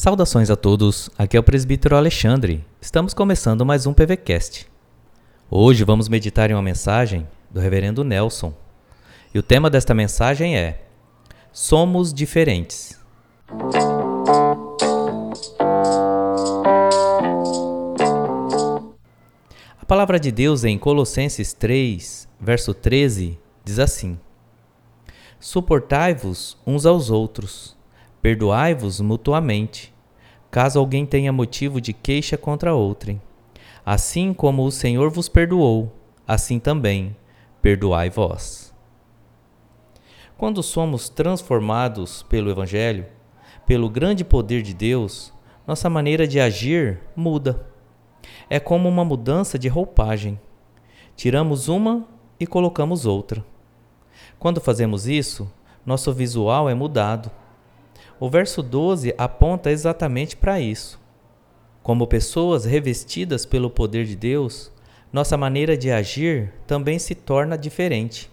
[0.00, 2.64] Saudações a todos, aqui é o presbítero Alexandre.
[2.80, 4.66] Estamos começando mais um PVCast.
[5.50, 8.54] Hoje vamos meditar em uma mensagem do reverendo Nelson.
[9.34, 10.86] E o tema desta mensagem é
[11.52, 12.98] Somos diferentes.
[19.78, 24.18] A palavra de Deus em Colossenses 3, verso 13, diz assim:
[25.38, 27.78] Suportai-vos uns aos outros
[28.22, 29.94] Perdoai-vos mutuamente,
[30.50, 33.20] caso alguém tenha motivo de queixa contra outrem.
[33.84, 35.90] Assim como o Senhor vos perdoou,
[36.28, 37.16] assim também
[37.62, 38.74] perdoai vós.
[40.36, 43.06] Quando somos transformados pelo Evangelho,
[43.66, 45.32] pelo grande poder de Deus,
[45.66, 47.66] nossa maneira de agir muda.
[48.48, 50.38] É como uma mudança de roupagem.
[51.16, 52.06] Tiramos uma
[52.38, 53.44] e colocamos outra.
[54.38, 55.50] Quando fazemos isso,
[55.86, 57.30] nosso visual é mudado
[58.20, 61.00] o verso 12 aponta exatamente para isso.
[61.82, 64.70] Como pessoas revestidas pelo poder de Deus,
[65.10, 68.30] nossa maneira de agir também se torna diferente.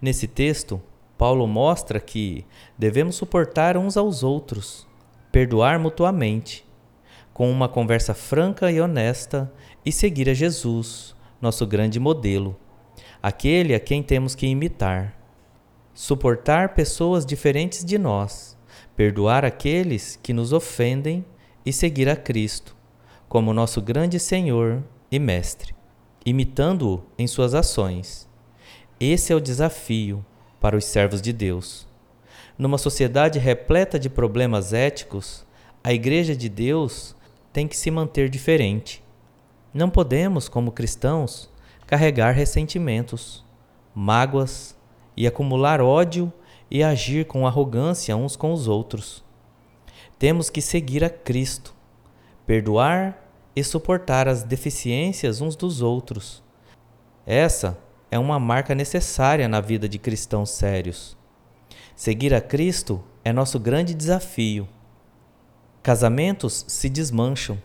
[0.00, 0.80] Nesse texto,
[1.18, 2.46] Paulo mostra que
[2.78, 4.86] devemos suportar uns aos outros,
[5.30, 6.64] perdoar mutuamente,
[7.34, 9.52] com uma conversa franca e honesta
[9.84, 12.56] e seguir a Jesus, nosso grande modelo,
[13.22, 15.14] aquele a quem temos que imitar.
[15.92, 18.54] Suportar pessoas diferentes de nós
[18.96, 21.24] perdoar aqueles que nos ofendem
[21.64, 22.76] e seguir a Cristo
[23.28, 25.74] como nosso grande Senhor e Mestre,
[26.24, 28.28] imitando-o em suas ações.
[29.00, 30.24] Esse é o desafio
[30.60, 31.86] para os servos de Deus.
[32.56, 35.44] Numa sociedade repleta de problemas éticos,
[35.82, 37.16] a Igreja de Deus
[37.52, 39.02] tem que se manter diferente.
[39.72, 41.50] Não podemos, como cristãos,
[41.86, 43.44] carregar ressentimentos,
[43.92, 44.76] mágoas
[45.16, 46.32] e acumular ódio
[46.74, 49.22] e agir com arrogância uns com os outros.
[50.18, 51.72] Temos que seguir a Cristo,
[52.44, 53.16] perdoar
[53.54, 56.42] e suportar as deficiências uns dos outros.
[57.24, 57.78] Essa
[58.10, 61.16] é uma marca necessária na vida de cristãos sérios.
[61.94, 64.68] Seguir a Cristo é nosso grande desafio.
[65.80, 67.56] Casamentos se desmancham,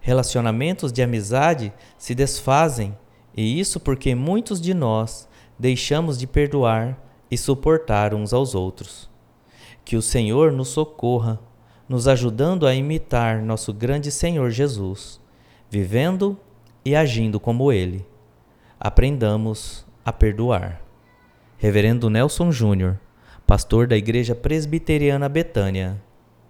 [0.00, 2.96] relacionamentos de amizade se desfazem,
[3.36, 9.10] e isso porque muitos de nós deixamos de perdoar e suportar uns aos outros.
[9.84, 11.40] Que o Senhor nos socorra,
[11.88, 15.20] nos ajudando a imitar nosso grande Senhor Jesus,
[15.68, 16.38] vivendo
[16.84, 18.06] e agindo como Ele.
[18.78, 20.80] Aprendamos a perdoar.
[21.58, 23.00] Reverendo Nelson Júnior,
[23.46, 26.00] pastor da Igreja Presbiteriana Betânia,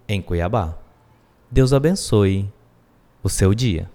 [0.07, 0.77] em Cuiabá.
[1.49, 2.51] Deus abençoe
[3.23, 3.89] o seu dia.